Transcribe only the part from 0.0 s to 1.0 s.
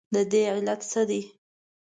ددې علت